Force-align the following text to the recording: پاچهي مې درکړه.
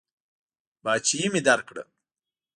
پاچهي 0.83 1.27
مې 1.33 1.41
درکړه. 1.47 1.83